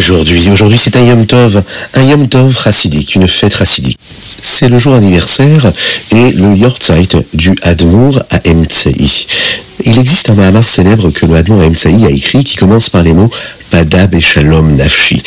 [0.00, 1.62] Aujourd'hui, aujourd'hui c'est un Yom Tov,
[1.92, 3.98] un Yom Tov chassidique, une fête chassidique.
[4.40, 5.70] C'est le jour anniversaire
[6.12, 8.38] et le Yortzeit du Admour à.
[9.84, 13.12] Il existe un Mahamar célèbre que le Admour à a écrit qui commence par les
[13.12, 13.28] mots
[13.68, 15.22] Padab et Shalom Nafshi.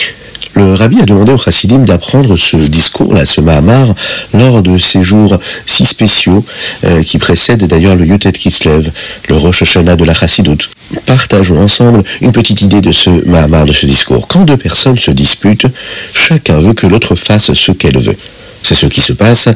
[0.55, 3.88] Le rabbi a demandé aux chassidim d'apprendre ce discours-là, ce Mahamar,
[4.34, 6.45] lors de ces jours si spéciaux
[6.84, 8.91] euh, qui précèdent d'ailleurs le Yotet Kislev,
[9.29, 10.70] le Rosh Hashanah de la chassidoute.
[11.05, 14.27] Partageons ensemble une petite idée de ce Mahamar, de ce discours.
[14.27, 15.67] Quand deux personnes se disputent,
[16.13, 18.17] chacun veut que l'autre fasse ce qu'elle veut.
[18.63, 19.49] C'est ce qui se passe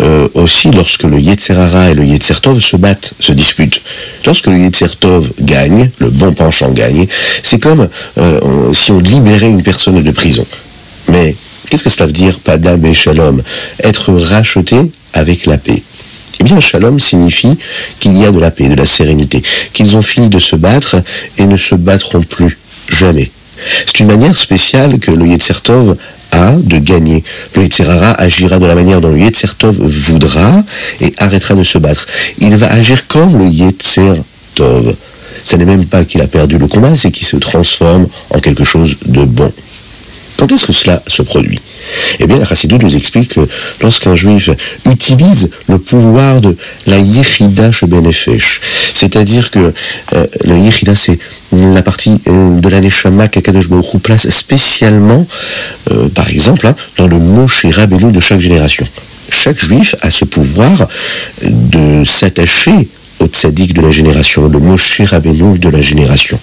[0.00, 3.82] euh, aussi lorsque le Yetzerara et le Yetzertov se battent, se disputent.
[4.24, 7.06] Lorsque le Yetzertov gagne, le bon penchant gagne,
[7.42, 10.46] c'est comme euh, si on libérait une personne de prison.
[11.08, 11.36] Mais
[11.68, 13.42] qu'est-ce que cela veut dire, Padam et Shalom?
[13.82, 14.76] Être racheté
[15.12, 15.82] avec la paix.
[16.40, 17.58] Eh bien, Shalom signifie
[17.98, 19.42] qu'il y a de la paix, de la sérénité,
[19.72, 20.96] qu'ils ont fini de se battre
[21.38, 22.58] et ne se battront plus,
[22.88, 23.30] jamais.
[23.86, 25.96] C'est une manière spéciale que le Yetzertov
[26.40, 27.22] de gagner.
[27.54, 30.62] Le Yetzerara agira de la manière dont le Yetzertov voudra
[31.00, 32.06] et arrêtera de se battre.
[32.38, 34.94] Il va agir comme le Yetzertov.
[35.44, 38.64] Ce n'est même pas qu'il a perdu le combat, c'est qu'il se transforme en quelque
[38.64, 39.52] chose de bon.
[40.42, 41.60] Quand est-ce que cela se produit?
[42.18, 43.48] Eh bien, la Chassidoute nous explique que
[43.80, 44.50] lorsqu'un juif
[44.90, 46.56] utilise le pouvoir de
[46.88, 48.60] la Yechida Shebenefesh,
[48.92, 49.72] c'est-à-dire que
[50.14, 51.20] euh, le Yechida, c'est
[51.52, 55.28] la partie euh, de la Neshama qu'Akadosh Baruch place spécialement,
[55.92, 58.84] euh, par exemple, hein, dans le Moshe Rabbeinu de chaque génération.
[59.30, 60.88] Chaque juif a ce pouvoir
[61.42, 62.88] de s'attacher
[63.20, 66.40] au tzaddik de la génération, le Moshe Rabbeinu de la génération.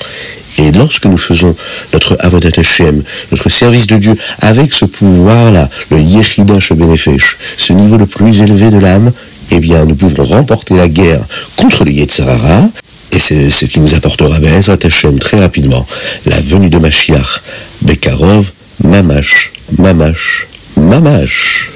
[0.60, 1.56] Et lorsque nous faisons
[1.94, 7.96] notre Avodat Hashem, notre service de Dieu, avec ce pouvoir-là, le Yechida Benefesh, ce niveau
[7.98, 9.14] le plus élevé de l'âme,
[9.52, 11.22] eh bien, nous pouvons remporter la guerre
[11.56, 12.64] contre le Yetzirara,
[13.12, 15.88] et c'est ce qui nous apportera Bezrat Hashem très rapidement,
[16.26, 17.42] la venue de Mashiach,
[17.82, 18.46] Bekarov,
[18.84, 21.70] Mamash, Mamash, Mamash.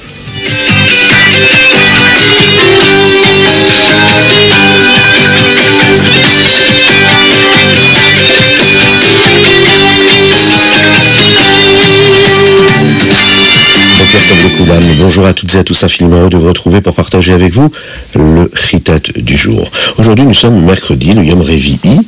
[14.66, 17.69] Bonjour à toutes et à tous, infiniment heureux de vous retrouver pour partager avec vous
[18.16, 19.69] le Chitat du jour.
[19.97, 22.00] Aujourd'hui, nous sommes mercredi, le Yom Revi'i,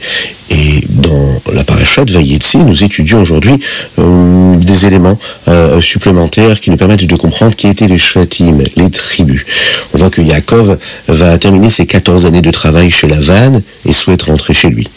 [0.50, 3.60] et dans la paracha de Vayetzi, nous étudions aujourd'hui
[4.00, 8.90] euh, des éléments euh, supplémentaires qui nous permettent de comprendre qui étaient les Shvatim, les
[8.90, 9.46] tribus.
[9.94, 10.78] On voit que Yaakov
[11.10, 14.88] va terminer ses 14 années de travail chez Lavan et souhaite rentrer chez lui.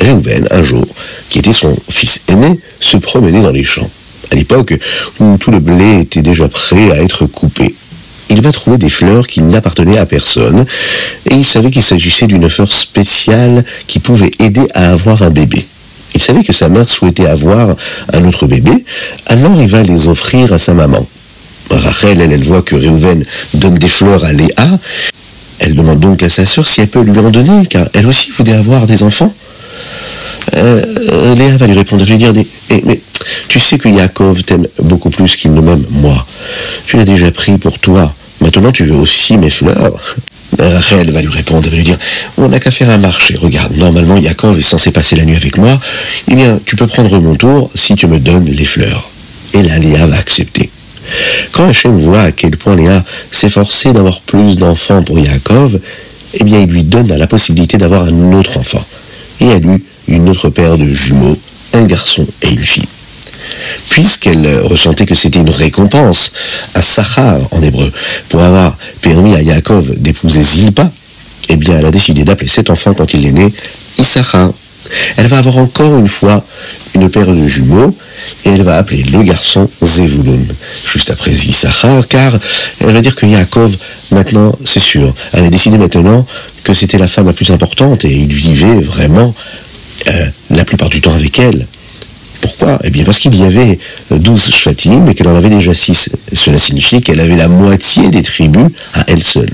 [0.00, 0.84] Réhouven, un jour,
[1.30, 3.90] qui était son fils aîné, se promenait dans les champs
[4.32, 4.78] à l'époque
[5.20, 7.74] où tout le blé était déjà prêt à être coupé.
[8.30, 10.64] Il va trouver des fleurs qui n'appartenaient à personne,
[11.30, 15.66] et il savait qu'il s'agissait d'une fleur spéciale qui pouvait aider à avoir un bébé.
[16.14, 17.74] Il savait que sa mère souhaitait avoir
[18.12, 18.84] un autre bébé,
[19.26, 21.06] alors il va les offrir à sa maman.
[21.70, 23.24] Rachel, elle, elle voit que Réhouven
[23.54, 24.78] donne des fleurs à Léa.
[25.60, 28.30] Elle demande donc à sa sœur si elle peut lui en donner, car elle aussi
[28.30, 29.32] voulait avoir des enfants.
[30.56, 32.32] Euh, Léa va lui répondre, je lui dire,
[32.84, 33.00] mais
[33.48, 36.26] tu sais que Yaakov t'aime beaucoup plus qu'il ne m'aime moi.
[36.86, 38.14] Tu l'as déjà pris pour toi.
[38.40, 39.98] Maintenant, tu veux aussi mes fleurs.
[40.58, 41.98] Rachel va lui répondre, elle va lui dire,
[42.36, 43.34] on n'a qu'à faire un marché.
[43.40, 45.78] Regarde, normalement, Yaakov est censé passer la nuit avec moi.
[46.30, 49.10] Eh bien, tu peux prendre mon tour si tu me donnes les fleurs.
[49.54, 50.70] Et là, Léa va accepter.
[51.52, 55.80] Quand Hachem voit à quel point Léa s'efforçait d'avoir plus d'enfants pour Yaakov,
[56.34, 58.84] eh bien, il lui donne la possibilité d'avoir un autre enfant.
[59.40, 61.38] Et elle eut une autre paire de jumeaux,
[61.74, 62.88] un garçon et une fille
[63.90, 66.32] puisqu'elle ressentait que c'était une récompense,
[66.74, 67.90] à Sachar en hébreu,
[68.28, 70.90] pour avoir permis à Yaakov d'épouser Zilpa,
[71.48, 73.52] eh bien elle a décidé d'appeler cet enfant quand il est né
[73.98, 74.50] Issachar.
[75.16, 76.44] Elle va avoir encore une fois
[76.94, 77.94] une paire de jumeaux
[78.44, 80.46] et elle va appeler le garçon Zevulun,
[80.86, 82.32] juste après Issachar, car
[82.80, 83.76] elle va dire que Yaakov,
[84.12, 86.26] maintenant, c'est sûr, elle a décidé maintenant
[86.64, 89.34] que c'était la femme la plus importante et il vivait vraiment
[90.08, 91.66] euh, la plupart du temps avec elle.
[92.58, 93.78] Pourquoi Eh bien parce qu'il y avait
[94.10, 96.10] 12 Shvatim et qu'elle en avait déjà 6.
[96.32, 99.50] Cela signifiait qu'elle avait la moitié des tribus à elle seule.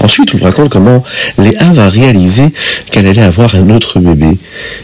[0.00, 1.02] Ensuite, on raconte comment
[1.38, 2.52] Léa va réaliser
[2.90, 4.38] qu'elle allait avoir un autre bébé.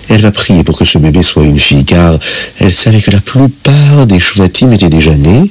[0.09, 2.19] Elle va prier pour que ce bébé soit une fille, car
[2.59, 5.51] elle savait que la plupart des Shvatim étaient déjà nés,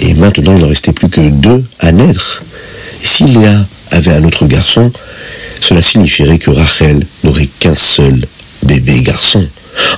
[0.00, 2.42] et maintenant il n'en restait plus que deux à naître.
[3.02, 4.90] si Léa avait un autre garçon,
[5.60, 8.26] cela signifierait que Rachel n'aurait qu'un seul
[8.62, 9.46] bébé garçon,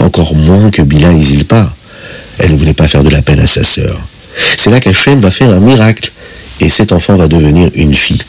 [0.00, 1.72] encore moins que Bila et Zilpa.
[2.38, 4.00] Elle ne voulait pas faire de la peine à sa sœur.
[4.58, 6.12] C'est là qu'Hachem va faire un miracle,
[6.60, 8.22] et cet enfant va devenir une fille.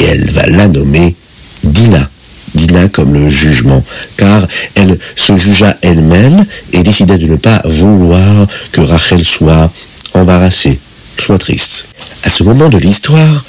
[0.00, 1.14] Et elle va la nommer
[1.62, 2.08] Dina.
[2.54, 3.84] Dina comme le jugement,
[4.16, 9.70] car elle se jugea elle-même et décida de ne pas vouloir que Rachel soit
[10.14, 10.80] embarrassée,
[11.20, 11.86] soit triste.
[12.24, 13.44] À ce moment de l'histoire,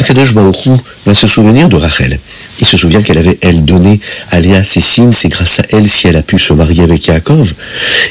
[0.00, 0.68] Akadosh Baruch
[1.06, 2.18] va se souvenir de Rachel.
[2.60, 4.00] Il se souvient qu'elle avait, elle, donné
[4.30, 7.06] à Léa ses signes, c'est grâce à elle si elle a pu se marier avec
[7.06, 7.54] Yaakov.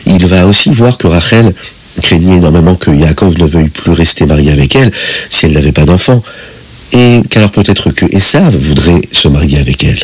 [0.06, 1.53] Il va aussi voir que Rachel
[2.01, 4.92] craignait énormément que Yaakov ne veuille plus rester marié avec elle
[5.30, 6.21] si elle n'avait pas d'enfant.
[6.94, 10.00] Et qu'alors peut-être que Esav voudrait se marier avec elle.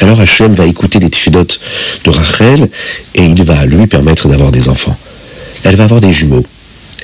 [0.00, 1.60] Alors Hachem va écouter les tfilotes
[2.04, 2.68] de Rachel
[3.14, 4.96] et il va lui permettre d'avoir des enfants.
[5.64, 6.44] Elle va avoir des jumeaux.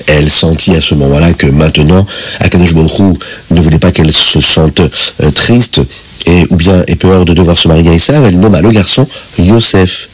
[0.07, 2.05] Elle sentit à ce moment-là que maintenant,
[2.39, 5.81] Akadosh ne voulait pas qu'elle se sente euh, triste
[6.25, 9.07] et, ou bien ait peur de devoir se marier à Esav, elle nomma le garçon
[9.39, 10.09] Yosef.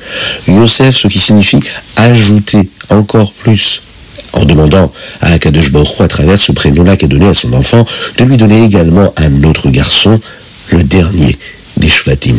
[0.48, 1.60] Yosef, ce qui signifie
[1.96, 3.82] ajouter encore plus
[4.34, 4.92] en demandant
[5.22, 7.86] à Akadosh à travers ce prénom-là qu'elle donné à son enfant,
[8.18, 10.20] de lui donner également un autre garçon,
[10.72, 11.36] le dernier
[11.78, 12.38] des Shvatim.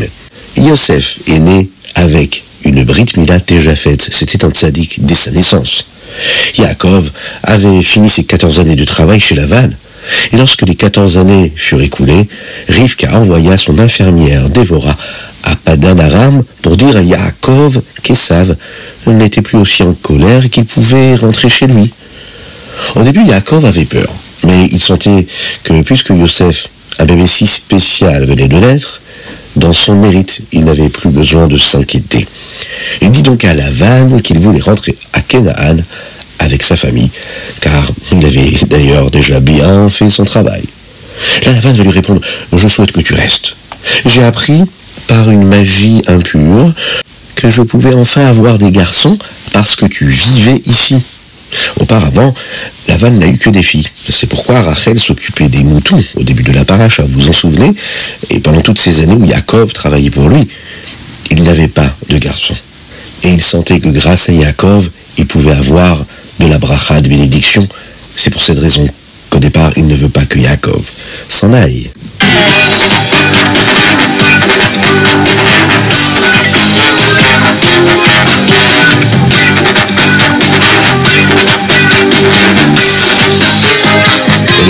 [0.56, 4.08] Yosef est né avec une Brit Mila déjà faite.
[4.12, 5.86] C'était un tzaddik dès sa naissance.
[6.58, 7.10] Yaakov
[7.42, 9.76] avait fini ses 14 années de travail chez Laval.
[10.32, 12.28] Et lorsque les 14 années furent écoulées,
[12.68, 14.96] Rivka envoya son infirmière Dévora
[15.42, 18.56] à Padan Aram pour dire à Yaakov qu'Esav
[19.06, 21.92] n'était plus aussi en colère qu'il pouvait rentrer chez lui.
[22.94, 24.08] Au début, Yaakov avait peur,
[24.44, 25.26] mais il sentait
[25.62, 26.68] que puisque Yosef,
[26.98, 29.00] un bébé si spécial, venait de naître,
[29.58, 32.26] dans son mérite, il n'avait plus besoin de s'inquiéter.
[33.02, 35.76] Il dit donc à Lavan qu'il voulait rentrer à Canaan
[36.38, 37.10] avec sa famille,
[37.60, 40.62] car il avait d'ailleurs déjà bien fait son travail.
[41.44, 42.20] Là, Lavan va lui répondre,
[42.52, 43.56] je souhaite que tu restes.
[44.06, 44.62] J'ai appris
[45.08, 46.72] par une magie impure
[47.34, 49.18] que je pouvais enfin avoir des garçons
[49.52, 50.96] parce que tu vivais ici.
[51.80, 52.34] Auparavant,
[52.88, 53.86] Lavan n'a eu que des filles.
[54.08, 57.72] C'est pourquoi Rachel s'occupait des moutons au début de la paracha, vous vous en souvenez?
[58.30, 60.46] Et pendant toutes ces années où Yaakov travaillait pour lui,
[61.30, 62.56] il n'avait pas de garçons.
[63.24, 66.04] Et il sentait que grâce à Yaakov, il pouvait avoir
[66.38, 67.66] de la bracha de bénédiction.
[68.16, 68.86] C'est pour cette raison
[69.30, 70.84] qu'au départ, il ne veut pas que Yaakov
[71.28, 71.90] s'en aille.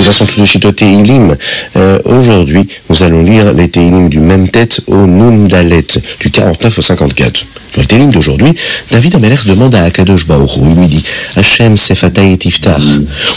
[0.09, 1.37] Passons tout de suite au Teilim.
[1.77, 5.85] Euh, Aujourd'hui, nous allons lire les Teilim du même tête au Nundalet,
[6.21, 7.47] du 49 au 54.
[7.75, 8.55] Dans le Teilim d'aujourd'hui,
[8.91, 11.05] David Ameler demande à Akadosh Baruch il lui dit
[11.37, 12.81] Hachem sefatay tiftar,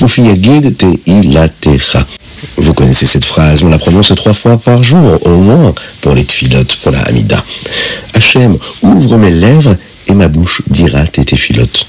[0.01, 2.07] ufiyagid teilatecha.
[2.55, 6.23] Vous connaissez cette phrase, on la prononce trois fois par jour, au moins, pour les
[6.23, 7.43] tfilotes, pour la Hamida.
[8.13, 9.75] Hachem, ouvre mes lèvres
[10.07, 11.85] et ma bouche dira tes tfilotes.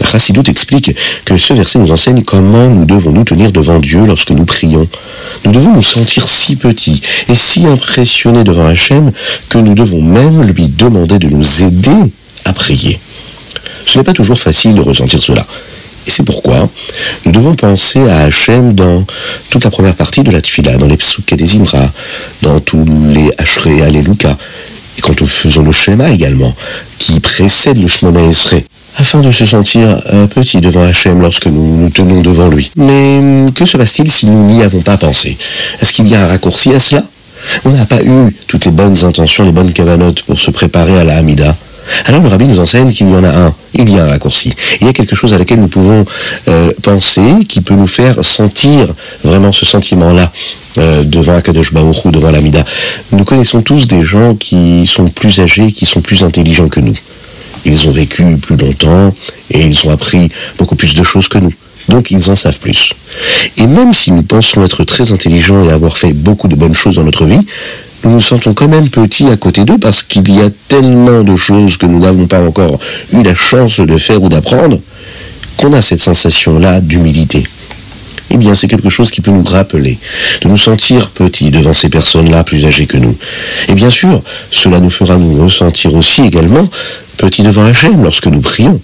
[0.00, 0.94] La Chassidoute explique
[1.24, 4.86] que ce verset nous enseigne comment nous devons nous tenir devant Dieu lorsque nous prions.
[5.44, 9.10] Nous devons nous sentir si petits et si impressionnés devant Hachem
[9.48, 12.12] que nous devons même lui demander de nous aider
[12.44, 12.98] à prier.
[13.84, 15.46] Ce n'est pas toujours facile de ressentir cela.
[16.06, 16.68] Et c'est pourquoi
[17.24, 19.04] nous devons penser à Hachem dans
[19.50, 21.90] toute la première partie de la Tfila, dans les Psuké des Imra,
[22.42, 24.36] dans tous les Ashrei Alléluia,
[24.98, 26.54] et quand nous faisons le schéma également,
[26.98, 28.64] qui précède le Shemona Esrei
[28.96, 32.70] afin de se sentir un petit devant Hachem lorsque nous nous tenons devant lui.
[32.76, 35.36] Mais hum, que se passe-t-il si nous n'y avons pas pensé?
[35.80, 37.02] Est-ce qu'il y a un raccourci à cela?
[37.64, 41.04] On n'a pas eu toutes les bonnes intentions, les bonnes cavanotes pour se préparer à
[41.04, 41.54] la Hamida.
[42.06, 44.52] Alors le rabbi nous enseigne qu'il y en a un, il y a un raccourci.
[44.80, 46.04] Il y a quelque chose à laquelle nous pouvons
[46.48, 48.86] euh, penser, qui peut nous faire sentir
[49.22, 50.32] vraiment ce sentiment-là
[50.78, 52.62] euh, devant Akadosh Baruch devant l'Amida.
[53.12, 56.94] Nous connaissons tous des gens qui sont plus âgés, qui sont plus intelligents que nous.
[57.66, 59.12] Ils ont vécu plus longtemps
[59.50, 61.52] et ils ont appris beaucoup plus de choses que nous.
[61.88, 62.92] Donc ils en savent plus.
[63.58, 66.96] Et même si nous pensons être très intelligents et avoir fait beaucoup de bonnes choses
[66.96, 67.40] dans notre vie,
[68.04, 71.36] nous nous sentons quand même petits à côté d'eux parce qu'il y a tellement de
[71.36, 72.78] choses que nous n'avons pas encore
[73.12, 74.80] eu la chance de faire ou d'apprendre
[75.56, 77.44] qu'on a cette sensation-là d'humilité.
[78.30, 79.98] Eh bien, c'est quelque chose qui peut nous rappeler,
[80.42, 83.16] de nous sentir petits devant ces personnes-là plus âgées que nous.
[83.68, 84.20] Et bien sûr,
[84.50, 86.68] cela nous fera nous ressentir aussi également
[87.16, 88.80] petit devant Hachem lorsque nous prions.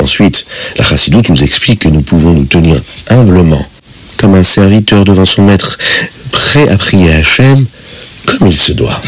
[0.00, 0.46] Ensuite,
[0.78, 2.80] la chassidoute nous explique que nous pouvons nous tenir
[3.10, 3.64] humblement,
[4.16, 5.78] comme un serviteur devant son maître,
[6.30, 7.66] prêt à prier Hachem
[8.26, 9.00] comme il se doit.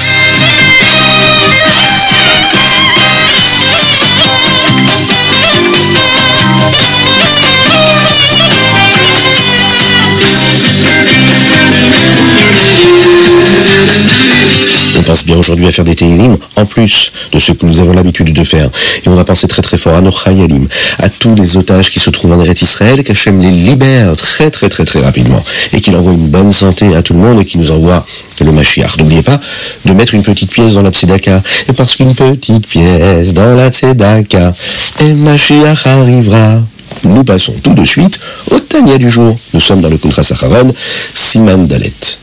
[15.14, 18.32] Pense bien aujourd'hui à faire des Tehillim en plus de ce que nous avons l'habitude
[18.32, 18.68] de faire.
[19.04, 20.66] Et on va penser très très fort à nos Chayalim,
[20.98, 24.68] à tous les otages qui se trouvent en Eretz Israël, qu'Hachem les libère très très
[24.68, 25.40] très très rapidement
[25.72, 28.04] et qu'il envoie une bonne santé à tout le monde et qu'il nous envoie
[28.40, 28.98] le Mashiach.
[28.98, 29.38] N'oubliez pas
[29.84, 31.40] de mettre une petite pièce dans la Tzedaka.
[31.68, 34.52] Et parce qu'une petite pièce dans la Tzedaka,
[34.98, 36.60] et Mashiach arrivera.
[37.04, 38.18] Nous passons tout de suite
[38.50, 39.36] au Tania du jour.
[39.52, 40.74] Nous sommes dans le Kuntra Sacharon,
[41.14, 42.18] Siman Dalet.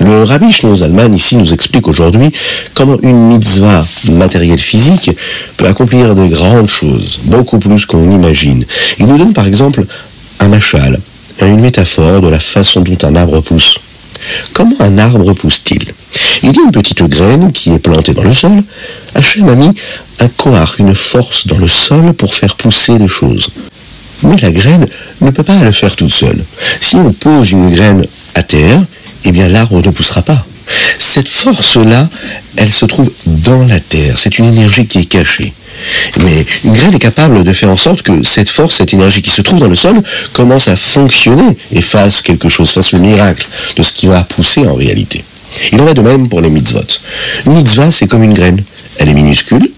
[0.00, 2.30] Le Rabbi Zalman ici nous explique aujourd'hui
[2.74, 5.10] comment une mitzvah matérielle physique
[5.56, 8.64] peut accomplir de grandes choses, beaucoup plus qu'on imagine.
[8.98, 9.84] Il nous donne par exemple
[10.40, 11.00] un machal,
[11.40, 13.78] une métaphore de la façon dont un arbre pousse.
[14.52, 15.82] Comment un arbre pousse-t-il?
[16.42, 18.62] Il y a une petite graine qui est plantée dans le sol.
[19.14, 19.70] Hachem a mis
[20.20, 23.50] un koar, une force dans le sol pour faire pousser les choses.
[24.22, 24.86] Mais la graine
[25.20, 26.42] ne peut pas le faire toute seule.
[26.80, 28.80] Si on pose une graine à terre,
[29.26, 30.44] eh bien l'arbre ne poussera pas.
[30.98, 32.08] Cette force-là,
[32.56, 34.16] elle se trouve dans la terre.
[34.18, 35.52] C'est une énergie qui est cachée.
[36.18, 39.30] Mais une graine est capable de faire en sorte que cette force, cette énergie qui
[39.30, 40.00] se trouve dans le sol,
[40.32, 44.66] commence à fonctionner et fasse quelque chose, fasse le miracle de ce qui va pousser
[44.66, 45.24] en réalité.
[45.72, 46.80] Il en va de même pour les mitzvot.
[47.46, 48.62] Une mitzvah, c'est comme une graine.
[48.98, 49.70] Elle est minuscule,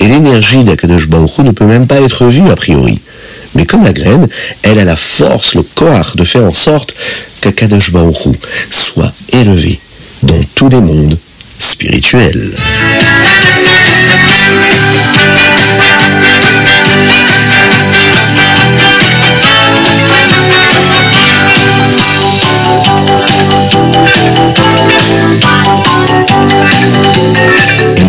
[0.00, 3.00] et l'énergie d'Akadosh Baruch ne peut même pas être vue a priori.
[3.54, 4.28] Mais comme la graine,
[4.62, 6.94] elle a la force, le corps de faire en sorte
[7.40, 8.28] qu'Akadosh Baruch
[8.70, 9.78] soit élevé
[10.22, 11.18] dans tous les mondes
[11.58, 12.50] spirituels.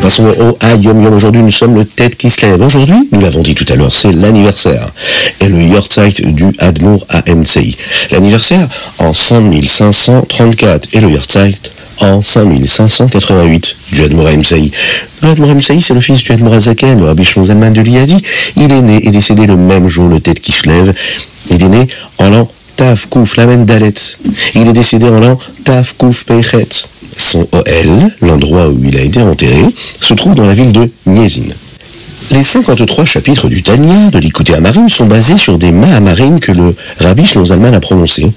[0.05, 1.15] Passons au Ayom Yom.
[1.15, 2.62] Aujourd'hui, nous sommes le tête qui se lève.
[2.62, 4.88] Aujourd'hui, nous l'avons dit tout à l'heure, c'est l'anniversaire.
[5.41, 7.75] Et le Yortzeit du Admour AMCI.
[8.12, 8.67] L'anniversaire
[9.00, 11.55] en 5534 et le Yortzeit
[12.01, 14.69] en 5588 du Admour AMCI.
[15.24, 18.21] Le Admour AMCI, c'est le fils du Admour Azaken, le Rabbi Shonzelman de l'Iadi.
[18.57, 20.93] Il est né et décédé le même jour, le tête qui se lève.
[21.50, 21.88] Il est né
[22.19, 23.93] en l'an Taf Kouf Lamen Dalet.
[24.53, 26.25] Il est décédé en l'an Taf Kouf.
[27.17, 29.63] Son OL, l'endroit où il a été enterré,
[30.00, 31.53] se trouve dans la ville de Niezin.
[32.31, 36.75] Les 53 chapitres du Tanya de l'Ikouté Amarim sont basés sur des Mahamarim que le
[37.00, 38.31] Rabbi Shlomo a prononcés.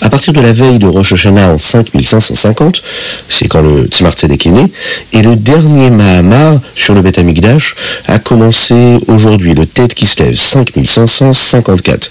[0.00, 2.82] À partir de la veille de Rosh Hashanah en 5550,
[3.28, 4.72] c'est quand le Tzmar Tzedek est né,
[5.12, 7.76] et le dernier Mahamar sur le Beth Amikdash
[8.08, 12.10] a commencé aujourd'hui, le Tet Kislev 5554,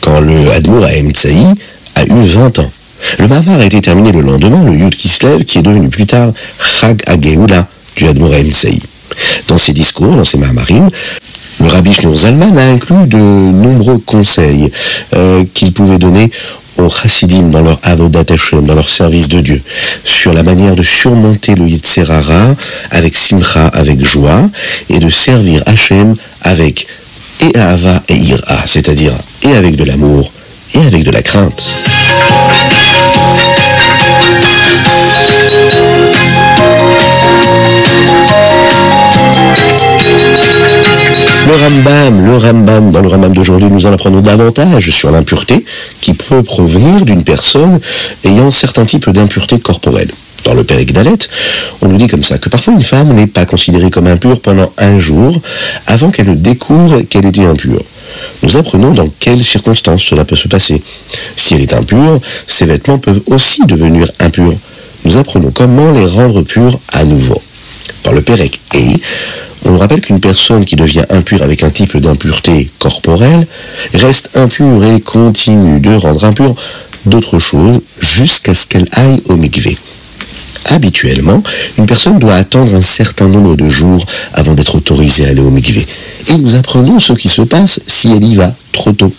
[0.00, 2.70] quand le Admour à a eu 20 ans.
[3.18, 6.32] Le Mahamar a été terminé le lendemain, le Yud Kislev, qui est devenu plus tard
[6.60, 8.78] Chag Ageoula du Admour Saï.
[9.48, 10.88] Dans ses discours, dans ses Mahamarim,
[11.60, 14.70] le Rabbi Shneur Zalman a inclus de nombreux conseils
[15.14, 16.30] euh, qu'il pouvait donner
[16.76, 19.60] aux chassidim dans leur avodat Hashem, dans leur service de Dieu,
[20.04, 22.54] sur la manière de surmonter le Yitzhara
[22.92, 24.48] avec simcha, avec joie,
[24.88, 26.86] et de servir Hashem avec
[27.40, 27.52] et
[28.08, 29.12] et Ira, c'est-à-dire
[29.42, 30.32] et avec de l'amour
[30.74, 31.66] et avec de la crainte.
[41.48, 45.64] Le Rambam, le Rambam, dans le Rambam d'aujourd'hui, nous en apprenons davantage sur l'impureté
[46.02, 47.80] qui peut provenir d'une personne
[48.24, 50.10] ayant certains types d'impureté corporelle.
[50.44, 51.16] Dans le Père Dalet,
[51.80, 54.70] on nous dit comme ça que parfois une femme n'est pas considérée comme impure pendant
[54.76, 55.40] un jour
[55.86, 57.82] avant qu'elle ne découvre qu'elle était impure.
[58.42, 60.82] Nous apprenons dans quelles circonstances cela peut se passer.
[61.36, 64.52] Si elle est impure, ses vêtements peuvent aussi devenir impurs.
[65.06, 67.40] Nous apprenons comment les rendre purs à nouveau.
[68.04, 68.96] Dans le Pérec et
[69.64, 73.46] on nous rappelle qu'une personne qui devient impure avec un type d'impureté corporelle
[73.94, 76.54] reste impure et continue de rendre impure
[77.06, 79.76] d'autres choses jusqu'à ce qu'elle aille au mikvé.
[80.66, 81.42] Habituellement,
[81.78, 84.04] une personne doit attendre un certain nombre de jours
[84.34, 85.86] avant d'être autorisée à aller au mikvé.
[86.28, 89.12] Et nous apprenons ce qui se passe si elle y va trop tôt.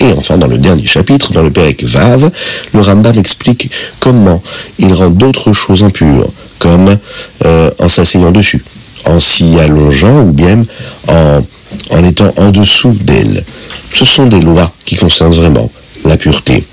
[0.00, 2.30] Et enfin, dans le dernier chapitre, dans le Pérec Vav,
[2.72, 3.70] le Rambam explique
[4.00, 4.42] comment
[4.78, 6.96] il rend d'autres choses impures, comme
[7.44, 8.64] euh, en s'asseyant dessus,
[9.04, 10.62] en s'y allongeant ou bien
[11.08, 11.40] en,
[11.90, 13.44] en étant en dessous d'elle.
[13.92, 15.70] Ce sont des lois qui concernent vraiment
[16.04, 16.64] la pureté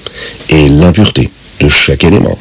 [0.50, 2.38] et l'impureté de chaque élément.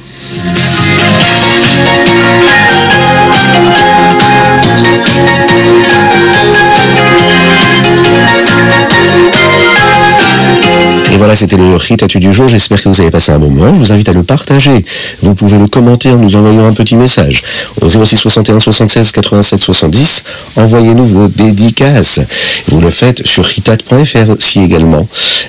[11.35, 12.49] C'était le Ritatu du jour.
[12.49, 13.73] J'espère que vous avez passé un bon moment.
[13.73, 14.85] Je vous invite à le partager.
[15.23, 17.43] Vous pouvez le commenter en nous envoyant un petit message
[17.81, 20.25] au 06 61 76 87 70.
[20.57, 22.21] Envoyez-nous vos dédicaces.
[22.69, 25.07] Vous le faites sur ritat.fr aussi également.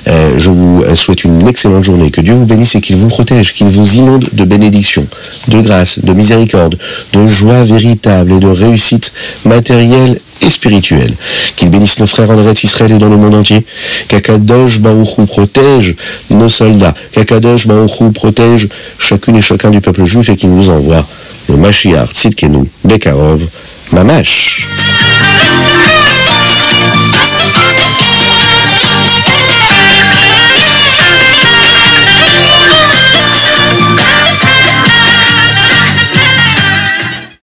[0.08, 2.12] Euh, je vous souhaite une excellente journée.
[2.12, 5.08] Que Dieu vous bénisse et qu'il vous protège, qu'il vous inonde de bénédictions,
[5.48, 6.78] de grâce, de miséricorde,
[7.14, 9.14] de joie véritable et de réussite
[9.46, 11.14] matérielle et spirituelle.
[11.56, 13.66] Qu'il bénisse nos frères en Eretz Israël et dans le monde entier.
[14.08, 15.96] Qu'Akadosh Baruchou protège
[16.30, 16.94] nos soldats.
[17.12, 21.06] Qu'Akadosh Baruchou protège chacune et chacun du peuple juif et qu'il nous envoie
[21.50, 23.42] le Mashiach Tzidkenu Bekarov
[23.92, 24.68] Mamash.